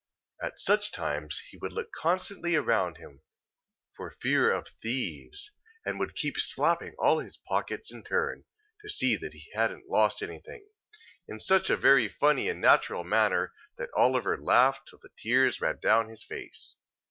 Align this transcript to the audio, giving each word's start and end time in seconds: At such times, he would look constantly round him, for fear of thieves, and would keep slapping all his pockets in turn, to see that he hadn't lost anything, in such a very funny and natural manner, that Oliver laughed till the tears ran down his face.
At 0.41 0.59
such 0.59 0.91
times, 0.91 1.43
he 1.51 1.57
would 1.57 1.73
look 1.73 1.91
constantly 1.91 2.57
round 2.57 2.97
him, 2.97 3.21
for 3.95 4.09
fear 4.09 4.51
of 4.51 4.69
thieves, 4.81 5.51
and 5.85 5.99
would 5.99 6.15
keep 6.15 6.39
slapping 6.39 6.95
all 6.97 7.19
his 7.19 7.37
pockets 7.37 7.91
in 7.93 8.03
turn, 8.03 8.45
to 8.81 8.89
see 8.89 9.15
that 9.17 9.33
he 9.33 9.51
hadn't 9.53 9.87
lost 9.87 10.23
anything, 10.23 10.65
in 11.27 11.39
such 11.39 11.69
a 11.69 11.77
very 11.77 12.07
funny 12.09 12.49
and 12.49 12.59
natural 12.59 13.03
manner, 13.03 13.53
that 13.77 13.89
Oliver 13.95 14.41
laughed 14.41 14.87
till 14.89 14.97
the 14.97 15.09
tears 15.19 15.61
ran 15.61 15.77
down 15.77 16.09
his 16.09 16.23
face. 16.23 16.77